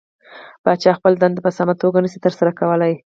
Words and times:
پاچا 0.63 0.91
خپله 0.97 1.15
دنده 1.17 1.39
په 1.43 1.51
سمه 1.57 1.73
توګه 1.81 1.97
نشي 2.03 2.19
ترسره 2.25 2.51
کولى. 2.59 2.93